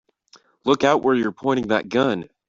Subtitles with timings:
[0.65, 2.27] Look out where you're pointing that gun!